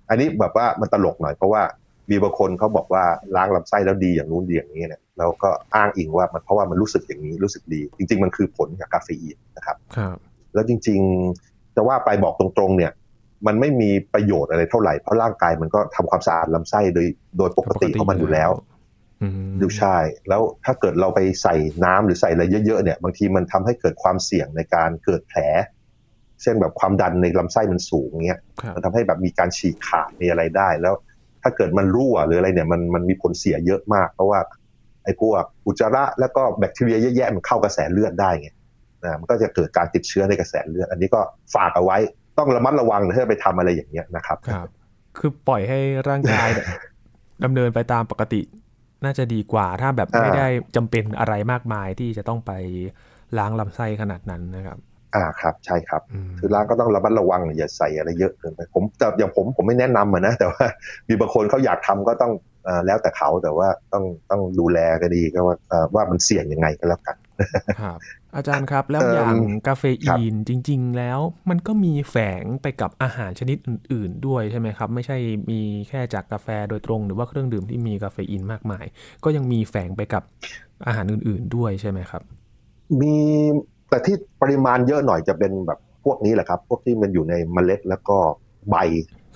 [0.09, 1.61] อันนี้แบบว่ามันตลกหน่อยเพราะว่า
[2.09, 3.03] มีบางคนเขาบอกว่า
[3.35, 10.15] ล้างลำไส้แล้วดีอย่างนู้นดีอย่างนี้เนี่ยแล้วก็อ้างอิงว่ามันเพราะว่ามันรู้สึกอย่างนี้รู้สึกดี จริง ๆ มันคือผลจากกาเฟอีนนะครับครับ
[10.53, 10.99] แล้วจริง
[11.37, 12.91] ๆ จะว่าไปบอกตรงๆ เนี่ย
[13.47, 17.07] มันไม่มีประโยชน์อะไรเท่าไหร่เพราะร่างกายมันก็ทำความสะอาดลำไส้โดย
[17.37, 18.49] โดยปกติของมันอยู่แล้ว
[19.61, 19.97] ดูใช่
[20.29, 25.39] แล้วถ้าเกิดเราไปใส่น้ำหรือใส่อะไรเยอะๆเนี่ย บางทีมันทำให้เกิดความเสี่ยงในการเกิดแผล
[26.41, 30.93] เช่นแบบความดันในลำไส้มันสูงเงี้ยครับมันทำให้แบบมีการฉีกขาดมีอะไรได้ แล้ว
[31.43, 34.39] ถ้าเกิดมันรั่วหรืออะไรเนี่ยมันมันมีผลเสียเยอะมาก เพราะว่า
[35.03, 38.49] ไอ้พวกอุจจาระแล้วก็แบคทีเรียเยอะแยะมันเข้ากระแสเลือดได้ไง
[39.03, 41.21] นะมันก็จะเกิดการติดเชื้อในกระแสเลือด อันนี้ก็
[41.55, 41.97] ฝากเอาไว้
[42.37, 44.67] ต้องระมัดระวังนะถ้าไปทำอะไรอย่างเงี้ยนะครับครับ
[45.17, 46.67] คือปล่อยให้ร่างกายเนี่ย
[47.43, 48.41] ดำเนินไปตามปกติ
[49.03, 52.51] น่าจะดีกว่าถ้าแบบอ่าไม่ได้จำเป็นอะไรมากมายที่จะต้องไป
[53.37, 54.77] ล้างลำไส้ขนาดนั้นนะครับ
[55.15, 60.65] อ่าครับ ใช่ครับอืมคือร้านก็ต้องระมัดระวังอย่าใส่อะไรเยอะเกินไปผมแต่อย่างผมผมไม่แนะนำอะนะแต่ว่า
[61.07, 62.31] มีบางคนเขาอยากทำก็ต้อง
[62.65, 67.15] เอ่อแล้วแต่เขาแต่ว่าต้องต้องดูแลก็ดีก็ว่าเอ่อว่ามันเสี่ยงยังไงก็แล้วกัน
[67.81, 67.99] ครับ
[68.35, 69.35] อาจารย์ครับแล้วเอิ่มอย่าง
[69.67, 71.19] กาเฟอีนจริง ๆ แล้ว
[71.49, 75.17] มันก็มีแฝงไปกับอาหารชนิดอื่น ๆ ด้วยใช่ไหมครับ ไม่ใช่
[75.51, 78.85] มีแค่จากกาแฟโดยตรง หรือว่าเครื่องดื่มที่มีกาเฟอีนมากมาย
[79.23, 80.23] ก็ยังมีแฝงไปกับ
[80.87, 82.21] อาหารอื่น ๆ ด้วยใช่ไหมครับ
[83.01, 83.15] มี
[83.89, 88.17] แต่ที่ปริมาณเยอะหน่อยจะเป็นแบบพวกนี้แหละครับ พวกที่มันอยู่ในเมล็ดแล้วก็
[88.69, 88.75] ใบ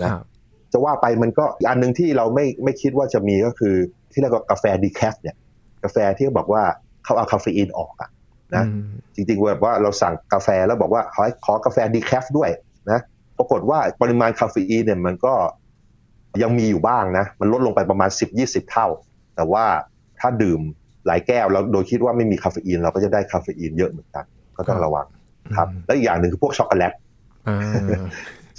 [0.01, 0.25] คนะรับ
[0.71, 3.75] จะว่าไปมันก็อีกอันหนึ่งที่เราไม่ไม่คิดว่าจะมีก็คือ
[4.12, 5.35] ที่เรียกว่ากาแฟดีแคฟเนี่ย
[5.83, 6.63] กาแฟที่บอกว่า
[7.05, 8.09] เขาเอาคาเฟอีนออกอะ
[8.55, 12.50] นะอืมจริงๆแบบว่าเราสั่งกาแฟแล้วบอกว่าขอขอกาแฟดีแคฟด้วย
[12.91, 13.00] นะ
[13.38, 15.33] ปรากฏว่าปริมาณคาเฟอีนเนี่ยมันก็
[16.41, 18.09] ยังมีอยู่บ้างนะ มันลดลงไปประมาณ
[18.39, 18.88] 10-20 เท่า
[19.35, 19.65] แต่ว่า
[20.19, 20.62] ถ้าดื่ม
[21.07, 24.25] หลายแก้วแล้วโดยคิดว่าไม่มีคาเฟอีนเราก็จะได้คาเฟอีนเยอะเหมือนกัน
[24.57, 25.07] ก็ต้องระวัง
[25.57, 26.93] ครับอืมแล้วอีกอย่างหนึ่งคือพวกช็อกโกแลต
[27.47, 27.97] อ่า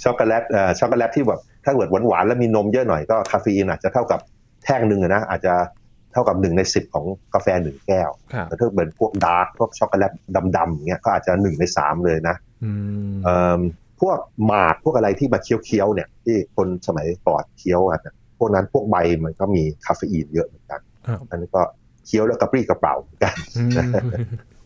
[0.03, 4.19] ช็อกโกแลตเอ่อช็อกโกแลตที่แบบถ้าเกิดหวานๆแล้วมีนมเยอะหน่อยก็คาเฟอีนอาจจะเท่ากับ
[4.63, 10.11] แท่งหนึ่งอะนะอาจจะเท่ากับหนึ่งในสิบของกาแฟหนึ่งแก้วครับแต่ถ้าเป็นพวก dark พวกช็อกโกแลต
[10.57, 12.71] ดำๆอย่างเงี้ยก็อาจจะหนึ่งในสามเลยนะอื
[13.13, 13.59] มเอิ่ม
[14.01, 21.61] พวกหมากพวกอะไรที่มาเคี้ยวๆเนี่ยที่คนสมัยก่อนเคี้ยวกันน่ะพวกนั้นพวกใบมันก็มีคาเฟอีนเยอะเหมือนกันครับอันนี้ก็
[22.05, 23.71] เคี้ยวแล้วกระปรี้กระเป๋าเหมือนกันอืม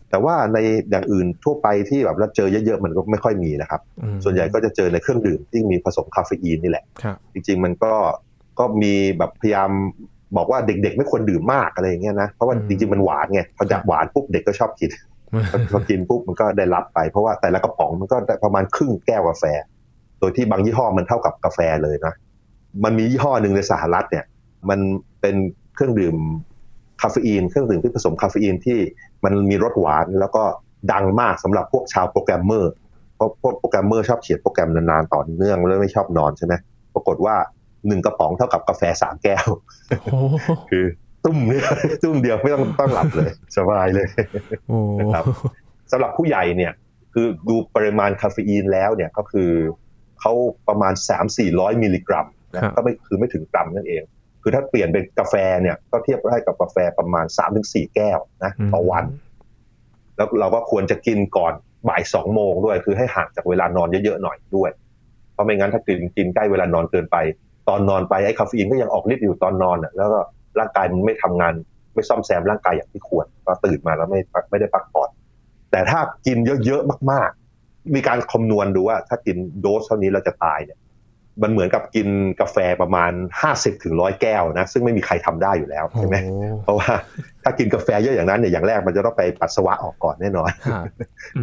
[0.10, 0.58] แต่ว่าใน
[0.90, 7.94] อย่างอื่นทั่วไปที่แบบเราเจอเยอะๆมันก็ไม่ค่อยมีนะครับอืมส่วนใหญ่ก็จะเจอในเครื่องดื่มที่มีผสมคาเฟอีนนี่แหละครับจริงๆมันก็
[8.60, 9.72] ก็มีแบบพยายาม
[10.38, 14.90] บอกว่าเด็กๆ ไม่ควรดื่มมากอะไรอย่างเงี้ยนะเพราะว่าอืมจริงๆมันหวานไงพอจากหวานปุ๊บเด็กก็ชอบกิน
[15.72, 19.44] พอกินปุ๊บมันก็ได้รับไป เพราะว่าแต่ละกระป๋องมันก็ได้ประมาณครึ่งแก้วกาแฟ
[20.20, 22.14] โดยที่บางยี่ห้อมันเท่ากับกาแฟเลยนะ
[22.84, 24.26] มันมียี่ห้อหนึ่งในสหรัฐเนี่ย
[24.70, 24.80] มัน
[25.22, 25.36] เป็น
[25.76, 26.16] เครื่องดื่ม
[27.02, 28.80] คาเฟอีนเครื่องดื่มที่ผสมคาเฟอีนที่
[29.24, 30.44] มันมีรสหวานแล้วก็
[30.92, 32.72] ดังมากสำหรับพวกชาวโปรแกรมเมอร์
[33.16, 36.54] เพราะพวกโปรแกรมเมอร์ชอบเขียนโปรแกรมนานๆต่อเนื่องแล้วไม่ชอบนอนใช่ไหม
[36.94, 37.36] ปรากฏว่า
[37.88, 39.48] หนึ่งกระป๋องเท่ากับกาแฟสามแก้ว
[39.90, 40.36] โอ้โห
[40.72, 40.86] คือ
[41.26, 41.64] ตุ้มเนี่ย
[42.04, 44.08] ตุ้มเดียวไม่ต้องต้องหลับเลย สบายเลย
[44.68, 44.80] โอ้
[45.14, 45.26] ครับ
[45.92, 46.74] สำหรับผู้ใหญ่เนี่ย
[47.14, 49.52] คือดูปริมาณคาเฟอีนแล้วเนี่ยก็คือ
[50.20, 50.34] เขา
[50.68, 54.04] ประมาณ 3 4 0 0 มิลลิกรัมนะก็ไม่คือไม่ถึงกรัมนั่นเอง
[54.42, 57.26] คือถ้าเปลี่ยนเป็นกาแฟเนี่ยก็เทียบได้กับกาแฟประมาณ
[57.60, 59.06] 3-4 แก้วนะต่อวัน
[60.16, 61.54] แล้วเราก็ควรจะกินก่อน
[61.90, 64.72] บ่ายสองโมงด้วย คือให้ห่างจากเวลานอนเยอะๆหน่อยด้วย
[65.34, 67.18] เพราะไม่งั้นถ้ากินกินใกล้เวลานอนเกินไป
[67.70, 70.20] ตอนนอนไปไอ้คาเฟอีนก็ยังออกฤทธิ์อยู่ตอนนอนอะแล้วก็
[70.60, 71.54] ร่างกายมันไม่ทำงาน
[71.94, 74.20] ไม่ซ่อมแซมร่างกายอย่างที่ควร ก็ตื่นมาแล้วไม่
[74.50, 75.10] ไม่ได้พักผ่อน
[75.72, 77.30] แต่ถ้ากินเยอะๆมาก
[77.62, 80.80] ๆ มีการคำนวณดูว่า ถ้ากินโดสเท่านี้เราจะตายเนี่ย
[81.42, 82.08] มันเหมือนกับกิน
[82.42, 83.12] กาแฟประมาณ
[83.48, 86.92] 50ถึงร้อยแก้วนะ ซึ่งไม่มีใครทำได้อยู่แล้วใช่ไหมโอ้เพราะว่า
[87.44, 90.86] ถ้ากินกาแฟเยอะอย่างนั้นเนี่ยอย่างแรกมันจะต้องไปปัสสาวะออกก่อนแน่นอนครับ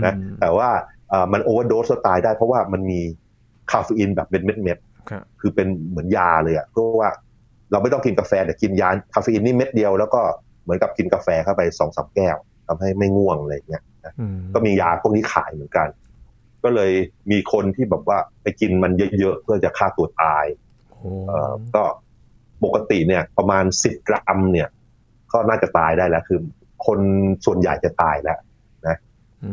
[0.04, 0.68] นะอืมแต่ว่า
[1.11, 3.00] เอ่อมันโอเวอร์โดสตายได้เพราะว่ามันมี
[3.72, 4.78] คาเฟอีนแบบเม็ดเม็ดเม็ด
[5.11, 7.11] ครับคือเป็นเหมือนยาเลยอะเพราะว่า
[7.71, 10.21] เราไม่ต้องกินกาแฟแต่กินยาคาเฟอีนนี่เม็ดเดียวแล้วก็
[10.62, 13.83] เหมือนกับกินกาแฟเข้าไปสองสามแก้วทำให้ไม่ง่วงอะไรอย่างเงี้ย
[14.21, 15.88] อืมก็มียาพวกนี้ขายเหมือนกัน
[16.64, 16.92] ก็เลย
[17.31, 20.44] มีคนที่แบบว่าไปกินมันเยอะๆเพื่อจะฆ่าตัวตาย
[20.88, 21.85] โอ้เอ่อก็
[22.64, 24.68] ปกติเนี่ย ประมาณสิบกรัมเนี่ย
[25.33, 26.40] ก็น่าจะตายได้แล้วคือ
[26.87, 27.01] คน
[27.47, 28.38] ส่วนใหญ่จะตายแล้ว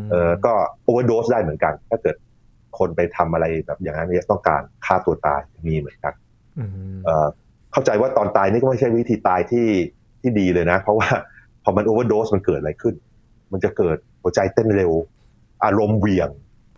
[0.02, 2.16] มเออก็โอเวอร์โดสได้เหมือนกัน ถ้าเกิด
[2.78, 6.14] คนไปทำอะไรแบบอย่างนั้นเนี่ยต้องการฆ่าตัวตายมีเหมือนกัน
[6.58, 6.64] อื
[6.96, 7.26] มเออ
[7.72, 9.68] เข้าใจว่าตอนตายนี่ก็ไม่ใช่วิธีตายที่
[10.20, 11.08] ที่ดีเลยนะ เพราะว่า
[11.64, 12.94] พอมันโอเวอร์โดสมันเกิดอะไรขึ้น
[13.52, 14.92] มันจะเกิดหัวใจเต้นเร็ว
[15.64, 16.30] อารมณ์เหวี่ยง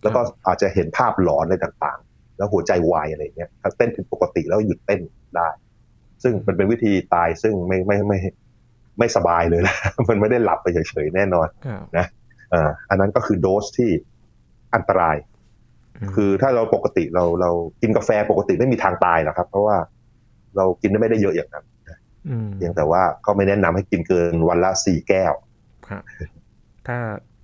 [0.03, 5.01] แล้วก็อาจจะเห็นภาพหลอนอะไรต่างๆ แล้วหัวใจวายอะไรเงี้ยถ้าเต้นผิดปกติแล้วหยุดเต้น
[5.37, 5.49] ได้
[6.23, 8.31] ซึ่งมันเป็นวิธีตายซึ่งไม่ไม่ไม่ไม่
[8.99, 9.77] ไม่สบายเลยนะ
[10.09, 12.09] มันไม่ได้หลับไปเฉยๆแน่นอนครับ
[12.51, 13.91] เอ่ออันนั้นก็คือโดสที่
[14.75, 15.28] อันตรายม
[16.15, 19.77] คือถ้าเราปกติเราเรากินกาแฟปกติไม่มีทางตายหรอกครับ เพราะว่า
[20.57, 21.65] เรากินได้ไม่ได้เยอะอย่างนั้น
[22.47, 25.33] มเพียงแต่ว่าก็ไม่แนะนำให้กินเกินวันละสี่แก้ว
[25.89, 26.03] ครับ
[26.87, 26.99] ถ้า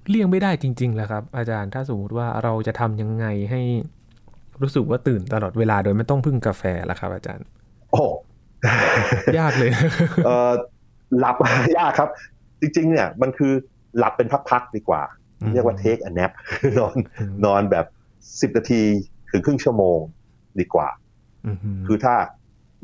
[0.09, 3.63] เลี่ยงไม่ได้จริงๆแหละครับ อาจารย์ถ้าสมมติว่าเราจะทำยังไงให้
[4.63, 7.47] รู้สึกว่าตื่นตลอดเวลาโดยไม่ต้องพึ่งกาแฟล่ะครับ อาจารย์
[7.91, 8.05] โอ้
[9.39, 9.71] ยากเลย
[10.27, 10.53] เออ
[11.19, 11.37] หลับ
[11.79, 12.09] ยากครับ
[12.61, 13.53] จริง ๆ เนี่ย มันคือ
[13.99, 15.03] หลับเป็นพักๆดีกว่า
[15.53, 16.33] เรียกว่า take a nap
[16.79, 16.95] นอน
[17.45, 17.87] นอนแบบ
[18.41, 18.83] สิบนาที
[19.33, 19.99] ถึงครึ่งชั่วโมง
[20.61, 20.89] ดีกว่า
[21.47, 21.57] อืม
[21.87, 22.15] คือถ้า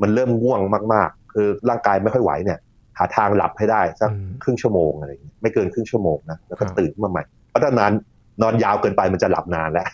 [0.01, 0.59] มันเริ่มง่วง
[0.93, 2.59] มาก ๆ คือร่างกายไม่ค่อยไหวเนี่ย
[2.97, 7.91] หาทางหลับให้ได้สักอืมครึ่งชั่วโมงอะไรอย่างเงี้ยไม่เกินครึ่งชั่วโมงนะแล้วก็ครับตื่นขึ้นมาใหม่เพราะถ้านาน
[8.41, 9.87] นอนยาวเกินไปมันจะหลับนานแล้ว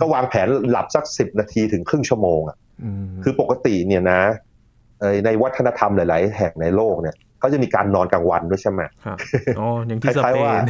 [0.00, 2.56] ก็วางแผนหลับสักสิบนาทีถึงครึ่งชั่วโมงอะ
[3.10, 4.20] มคือปกติเนี่ยนะ
[5.00, 9.18] เอ่อในวัฒนธรรมหลาย ๆ แห่งในโลกเนี่ยเขาจะมีการนอนกลางวันด้วยใช่ไหมครับ
[9.58, 10.62] อ๋ออย่างคที่สล้ายเปๆว่าน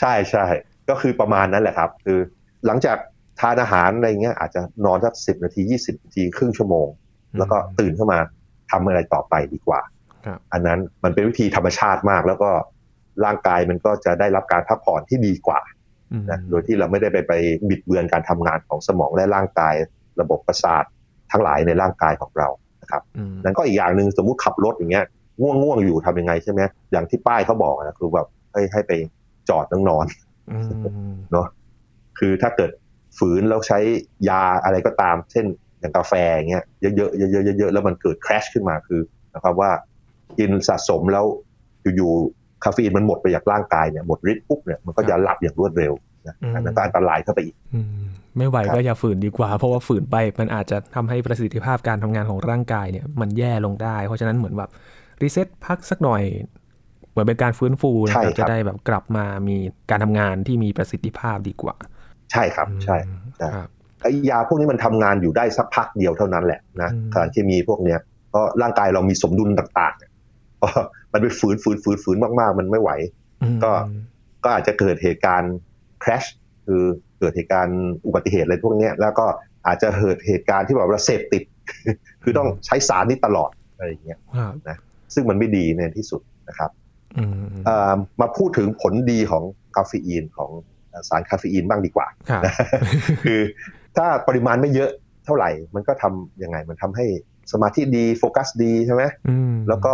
[0.00, 0.44] ใช่ใช่
[0.90, 2.18] ก็คือประมาณนั้นแหละครับ คือ
[2.66, 2.96] หลังจาก
[3.40, 6.88] ทานอาหารอะไรเงี้ยอาจจะนอนสักสิบนาทียี่สิบนาทีครึ่งชั่วโมง
[7.38, 8.18] แล้วก็ตื่นขึ้นมา
[8.70, 9.80] ทำอะไรต่อไปดีกว่า
[10.26, 12.50] ครับอันนั้นมันเป็นวิธีธรรมชาติมากแล้วก็
[13.24, 15.60] ร่างกายมันก็จะได้รับการพักผ่อนที่ดีกว่า
[16.12, 17.32] อืมนะโดยที่เราไม่ได้ไปไป
[17.68, 19.74] บิดเบือนการทำงานของสมองและร่างกาย
[20.20, 20.84] ระบบประสาท
[21.32, 22.48] ทั้งหลายในร่างกายของเรา
[22.82, 25.04] นะครับอืมนั้นก็อีกอย่างหนึ่งสมมุติขับรถอย่างเงี้ย
[25.40, 26.60] ง่วงง่วงๆอยู่ทำยังไงใช่ไหม
[26.92, 28.92] อย่างที่ป้ายเขาบอกนะคือแบบให้ให้ไป
[29.48, 30.29] จอดนั่งนอนอืม
[31.32, 31.46] เนาะ
[32.18, 32.70] คือถ้าเกิด
[33.18, 33.78] ฝืนแล้วใช้
[34.28, 35.46] ยาอะไรก็ตาม เช่น
[35.80, 39.00] อย่างกาแฟอย่างเงี้ยเยอะๆเยอะๆเยอะๆแล้วมันเกิด crash ขึ้นมาคือ
[39.34, 39.70] นะครับว่า
[40.38, 41.24] กินสะสมแล้ว
[41.96, 45.92] อยู่ๆคาเฟอีนมันหมดไปจากร่างกายเนี่ยหมดฤทธิ์ปุ๊บเนี่ยมันก็จะหลับอย่างรวดเร็ว
[46.26, 48.02] นะอันนั้นก็อันตรายเข้าไปอีกอืม
[48.36, 54.70] ไม่ไหวครับก็อย่าฝืนดีกว่า เพราะว่าฝืนไปมันอาจจะทำให้ประสิทธิภาพการทำงานของร่างกายเนี่ยมันแย่ลงได้ เพราะฉะนั้นเหมือนแบบ
[55.22, 56.22] รีเซ็ตพักสักหน่อย
[57.10, 59.56] เหมือนเป็นการฟื้นฟูนะครับจะได้แบบกลับมามี
[59.90, 61.74] การทำงานที่มีประสิทธิภาพดีกว่า
[62.32, 63.68] ใช่ครับใช่อืมใช่ครับ
[64.02, 67.98] ไอ้ยาพวกนี้มันทำงานอยู่ได้สักพักเดียวเท่านั้นแหละนะอืมสารเคมีพวกเนี้ย
[68.34, 70.10] ก็ร่างกายเรามีสมดุลต่างๆเนี่ย
[70.60, 70.70] พอ
[71.12, 72.90] มันไปฝืนฝืนฝืนฝืนมากๆ มันไม่ไหว
[73.42, 73.72] อืมก็
[74.44, 75.54] ก็อาจจะเกิดเหตุการณ์
[76.02, 76.28] crash
[76.66, 76.82] คือ
[77.18, 79.26] เกิดเหตุการณ์อุบัติเหตุอะไรพวกเนี้ยแล้วก็
[79.66, 81.42] อาจจะเกิดเหตุการณ์ที่แบบว่าเสพติด
[82.22, 84.78] คือต้องใช้สารนี้ตลอดอะไรอย่างเงี้ยครับ
[85.14, 86.79] ซึ่งมันไม่ดีในที่สุดนะครับอื
[87.42, 89.42] มเอ่อมาพูดถึงผลดีของ
[89.76, 90.50] คาเฟอีนของ
[91.08, 92.54] สารคาเฟอีนบ้างดีกว่าครับนะ
[93.24, 93.40] คือ
[93.96, 94.90] ถ้าปริมาณไม่เยอะ
[95.24, 97.06] เท่าไหร่ มันก็ทำยังไง มันทำให้
[97.52, 99.92] สมาธิดีโฟกัสดีใช่ไหมอืมแล้วก็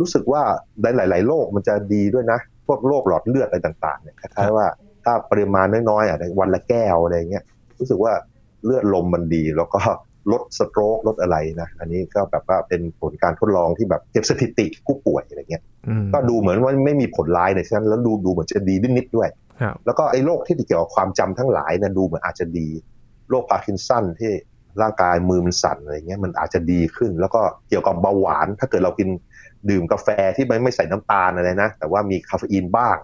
[0.00, 0.42] รู้สึกว่า
[0.82, 4.66] ในหลาย ๆ โรคมันจะดีด้วยนะ พวกโรคหลอดเลือดอะไรต่างๆเนี่ยคล้ายๆว่า
[5.04, 7.44] ถ้าปริมาณน้อยๆอะวันละแก้วอะไรเงี้ย
[7.78, 8.12] รู้สึกว่า
[8.64, 9.80] เลือดลมมันดีแล้วก็
[10.32, 19.28] ลดสโตรกลดอะไรนะ อันนี้ก็แบบว่าเป็นผลการทดลองที่แบบเก็บสถิติผู้ป่วยอะไรเงี้ยอืมก็ดูเหมือนว่าไม่มีผลร้ายในฉะนั้นแล้วดูดูเหมือนจะดีนิดๆด้วย
[19.60, 22.68] ครับแล้วก็ไอ้โรคที่เกี่ยวกับความจำทั้งหลายเนี่ยดูเหมือนอาจจะดี
[23.30, 24.30] โรคพาร์กินสันที่
[24.82, 29.08] ร่างกายมือมันสั่นอะไรเงี้ยมันอาจจะดีขึ้น แล้วก็เกี่ยวกับเบาหวาน ถ้าเกิดเรากิน
[29.70, 32.96] ดื่มกาแฟที่ไม่ไม่ใส่น้ำตาลอะไรนะ แต่ว่ามีคาเฟอีนบ้าง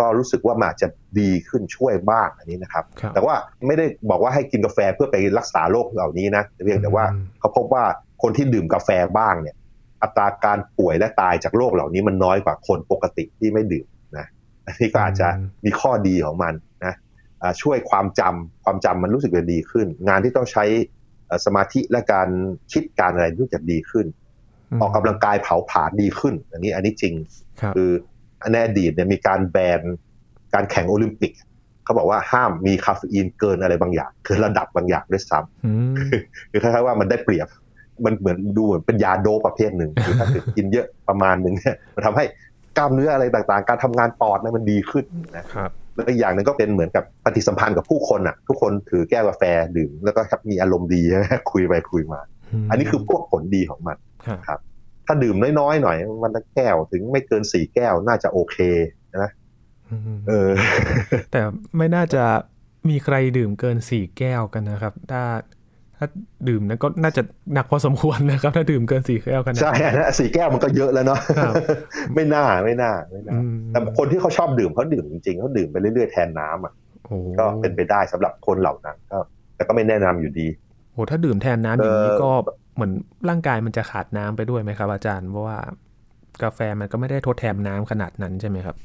[0.00, 0.88] ก็รู้สึกว่ามันอาจจะ
[1.20, 3.34] ดีขึ้นช่วยบ้างอันนี้นะครับครับแต่ว่า
[3.66, 7.84] ไม่ได้บอกว่าให้กินกาแฟเพื่อไปรักษาโรคเหล่านี้นะแต่เพียงแต่ว่าอืมเขาพบว่า
[8.22, 9.56] คนที่ดื่มกาแฟบ้างเนี่ย
[10.02, 13.86] อัตราการป่วยและตายจากโรคเหล่านี้มันน้อยกว่าคนปกติที่ไม่ดื่ม
[14.18, 14.26] นะ
[14.66, 15.28] อันนี้ก็อาจจะ
[15.64, 16.94] มีข้อดีของมันนะ
[17.42, 20.64] อ่าช่วยความจำความจำมันรู้สึกจะดีขึ้น งานที่ต้องใช้
[21.26, 22.28] เอ่อสมาธิและการ
[22.72, 24.06] คิดการอะไรรู้สึกดีขึ้น
[24.80, 27.14] ออกกำลังกายเผาผลาญดีขึ้น อันนี้อันนี้จริง
[27.60, 27.90] ครับคือ
[28.52, 29.80] ในอดีตเนี่ยมีการแบน
[30.54, 31.32] การแข่งโอลิมปิก
[31.84, 35.94] เขาบอกว่าห้ามมีคาเฟอีนเกินอะไรบางอย่างเกินระดับบางอย่างด้วยซ้ำอืม
[36.50, 37.48] คือคล้ายๆว่ามันได้เปรียบ
[38.04, 42.24] มันเหมือนดูเหมือนเป็นยาโดปประเภทหนึ่งคือถ้าเกิดกินเยอะประมาณหนึ่งเนี่ยมันทำให้
[42.76, 45.04] กล้ามเนื้ออะไรต่างๆ การทำงานปอดเนี่ยมันดีขึ้น
[45.36, 49.42] นะครับแล้วอีกอย่างหนึ่งก็เป็นเหมือนกับปฏิสัมพันธ์กับผู้คนอะ ทุกคนถือแก้วกาแฟ
[49.76, 52.20] ดื่มแล้วก็ครับมีอารมณ์ดีใช่ไหมคุยไปคุยมา
[52.70, 53.96] อันนี้คือพวกผลดีของมัน
[54.48, 54.60] ครับ
[55.10, 58.56] ถ้าดื่มน้อยๆหน่อย วันละแก้วถึงไม่เกินสี่แก้วน่าจะโอเค
[59.20, 59.30] นะ
[59.90, 60.50] อืมเออ
[61.32, 61.40] แต่
[61.76, 62.22] ไม่น่าจะ
[62.88, 65.22] มีใครดื่มเกินสี่แก้วกันนะครับ ถ้า
[65.96, 66.06] ถ้า
[66.48, 67.22] ดื่มนั้นก็น่าจะ
[67.54, 71.54] หนักพอสมควรนะครับ ถ้าดื่มเกินสี่แก้วกันนะใช่อันนะสี่แก้วมันก็เยอะแล้วเนาะครับ
[72.14, 76.72] ไม่น่าไม่น่าไม่น่าอืมแต่คนที่เขาชอบดื่มเขาดื่มจริงๆเขาดื่มไปเรื่อยๆแทนน้ำอะ
[77.04, 79.18] โอ้ก็เป็นไปได้สำหรับคนเหล่านั้นก็
[79.56, 80.46] แต่ก็ไม่แนะนำอยู่ดี
[80.92, 82.30] โหถ้าดื่มแทนน้ำอย่างนี้เอ่อก็
[82.80, 82.96] เหมือน
[83.28, 85.58] ร่างกายมันจะขาดน้ำไปด้วยไหมครับ อาจารย์เพราะว่า
[86.42, 88.76] กาแฟมันก็ไม่ได้ทดแทนน้ำขนาดนั้นใช่ไหมครับ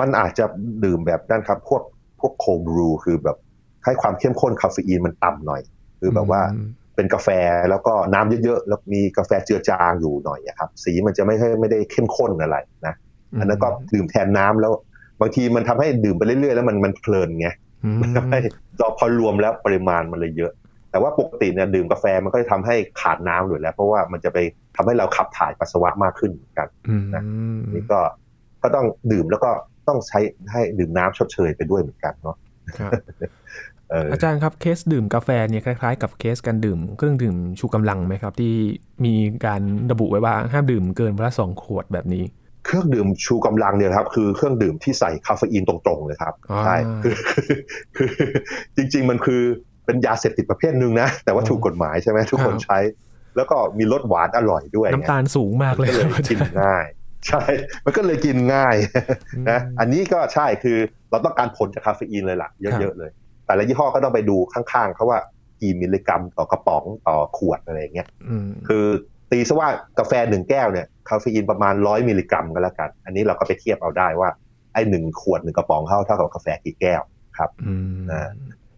[0.00, 0.44] มันอาจจะ
[0.84, 1.82] ดื่มแบบนั้นครับ พวก
[2.20, 3.36] พวกโคบรูคือแบบ
[3.84, 5.62] ให้ความเข้มข้นคาเฟอีนมันต่ำหน่อย
[6.00, 7.28] คือแบบว่าอืมเป็นกาแฟ
[7.70, 12.94] แล้วก็น้ำเยอะๆแล้วมีกาแฟเจือจางอยู่หน่อยอะครับ สีมันจะไม่ให้ไม่ได้เข้มข้นอะไรนะ
[13.40, 14.72] อันนั้นก็ดื่มแทนน้ำแล้ว
[15.20, 17.48] บางทีมันทำให้ดื่มไปเรื่อยๆ แล้วมันมันเพลินไง
[17.84, 18.38] อืมทำให้
[18.78, 20.52] เราพอรวมแล้วปริมาณมันเลยเยอะ
[20.94, 24.38] แต่ว่าปกติเนี่ยดื่มกาแฟมันก็จะทำให้ขาดน้ำอยู่แล้ว เพราะว่ามันจะไป
[24.76, 26.96] ทำให้เราขับถ่ายปัสสาวะมากขึ้นเหมือนกันอื
[27.54, 28.00] มนี่ก็
[28.62, 29.50] ก็ต้องดื่มแล้วก็
[29.88, 30.18] ต้องใช้
[30.52, 32.36] ให้ดื่มน้ำชดเชยไปด้วยเหมือนกันเนาะ
[32.78, 32.92] ครับ
[33.90, 38.54] เอออาจารย์ครับเคสดื่มกาแฟเนี่ยคล้ายๆ กับเคสการดื่มเครื่องดื่มชูกำลังไหมครับ ที่
[39.04, 39.14] มี
[39.46, 42.24] การระบุไว้ว่าห้ามดื่มเกินวันละสองขวดแบบนี้
[42.66, 47.16] เครื่องดื่มชูกำลังเนี่ยครับคือเครื่องดื่มที่ใส่คาเฟอีนตรงๆเลยครับอ่าใช่คือ
[47.96, 48.10] คือ
[48.76, 49.42] จริง ๆ มันคือ
[49.84, 52.78] เป็นยาเสพติดประเภทหนึ่งนะ แต่ว่าถูกกฎหมายใช่ไหมทุกคนใช้
[53.36, 56.86] แล้วก็มีรสหวานอร่อยด้วย น้ำตาลสูงมากเลยก็เลยกินง่าย
[57.28, 57.42] ใช่
[57.84, 58.76] มันก็เลยกินง่าย
[59.50, 60.78] นะอันนี้ก็ใช่คือ
[61.10, 63.10] เราต้องการผลจากคาเฟอีนเลยล่ะเยอะๆเลย
[63.46, 65.18] แต่ละยี่ห้อก็ต้องไปดูข้างๆเขาว่า
[65.60, 68.84] กี่มิลลิกรัมต่อกระป๋องต่อขวดอะไรอย่างเงี้ยอืมคือ
[69.30, 69.68] ตีซะว่า
[69.98, 74.28] กาแฟหนึ่งแก้วเนี่ยคาเฟอีนประมาณร้อยมิลลิกรัมก็แล้วกัน อันนี้เราก็ไปเทียบเอาได้ว่า
[74.74, 77.02] ไอ้หนึ่งขวดหนึ่งกระป๋องเขาเท่ากับกาแฟกี่แก้ว
[77.38, 78.30] ครับอืมอ่า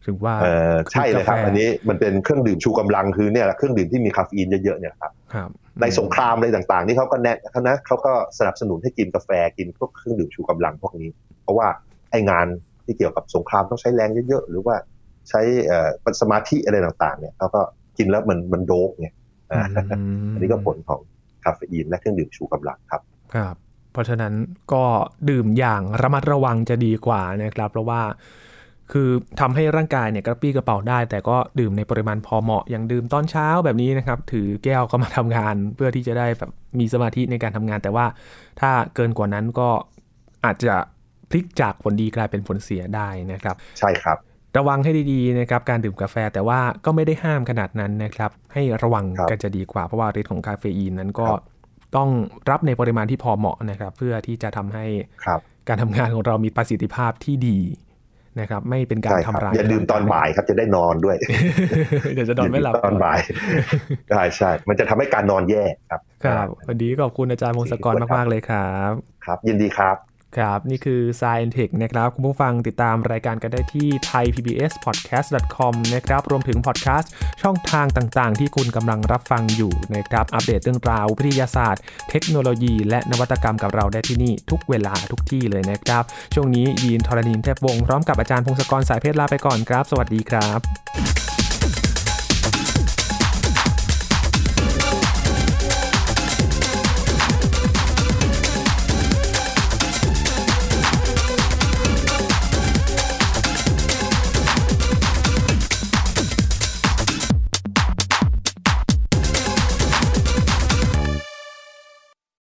[0.07, 11.11] ถึงว่าเออใช่เลยครับกาแฟอันนี้มันเป็นเครื่องดื่มชูกำลังคือเนี่ยแหละเครื่องดื่มที่มีคาเฟอีนเยอะๆเนี่ยครับครับในสงครามอะไรต่างๆ นี่เขาก็แนะเขานะเขาก็สนับสนุนให้กินกาแฟกินพวกเครื่องดื่มชูกำลังพวกนี้
[11.43, 11.67] เพราะว่า
[12.11, 12.47] ไอ้งาน
[12.85, 14.75] ที่เกี่ยวกับสงครามต้องใช้แรงเยอะๆหรือว่า
[15.29, 15.89] ใช้เอ่อ
[16.21, 17.61] สมาธิอะไรต่างๆ เนี่ยเขาก็
[17.99, 19.09] กินแล้วมันมันโดกไง
[19.51, 19.67] อ่าม
[20.33, 21.01] อันนี้ก็ผลของ
[21.45, 23.03] คาเฟอีนและเครื่องดื่มชูกำลังครับ
[23.35, 23.55] ครับ
[23.93, 24.35] เพราะฉะนั้น
[24.73, 24.85] ก็
[25.31, 28.01] ดื่มอย่างระมัดระวังจะดีกว่านะครับ เพราะว่า
[28.93, 29.09] คือ
[29.41, 38.07] ทำให้ร่างกายเนี่ยกระปรี้กระเป๋าได้ แต่ก็ดื่มในปริมาณพอเหมาะอย่างดื่มตอนเช้าแบบนี้นะครับ ถือแก้วก็มาทำงาน เพื่อที่จะได้แบบมีสมาธิในการทำงาน แต่ว่า
[38.61, 39.69] ถ้าเกินกว่านั้นก็
[40.45, 40.77] อาจจะ
[41.31, 44.19] พลิกจากผลดีกลายเป็นผลเสียได้นะครับ ใช่ครับ
[44.57, 51.43] ระวังให้ดีๆนะครับการดื่มกาแฟแต่ว่าก็ไม่ได้ห้ามขนาดนั้นนะครับ ให้ระวังครับกันจะดีกว่าเพราะว่าฤทธิ์ของคาเฟอีนนั้นก็ครับ
[51.97, 52.09] ต้อง
[52.51, 54.85] รับในปริมาณที่พอเหมาะนะครับ เพื่อที่จะทำให้
[55.25, 57.59] ครับการทำงานของเรามีประสิทธิภาพที่ดี
[58.41, 61.17] นะครับ ไม่เป็นการใช่ครับทำร้ายอย่าดื่มตอนบ่ายครับจะได้นอนด้วย
[62.15, 63.19] เดี๋ยวจะนอนไม่หลับย่าดื่ตอนบ่าย
[64.11, 68.93] ใช่ใช่มันจะทำให้การนอนแย่ครับ ครับวันนี้ขอบคุณอาจารย์พงศกรมากๆเลยครับ
[69.25, 69.97] ครับ ยินดีครับ
[70.37, 77.11] ครับ นี่คือ Science Tech นะครับ คุณผู้ฟังติดตามรายการกันได้ที่ thaipbspodcast.com นะครับ รวมถึงพอดแคสต์
[77.43, 86.03] ช่องทางต่างๆ ที่คุณกำลังรับฟังอยู่นะครับ อัปเดตเรื่องราววิทยาศาสตร์ เทคโนโลยี และนวัตกรรมกับเราได้ที่นี่ทุกเวลาทุกที่เลยนะครับ
[86.35, 91.36] ช่วงนี้ยีนทรณินเทพวงศ์พร้อมกับอาจารย์พงศกรสายเพชรลาไปก่อนครับ สวัสดีครับ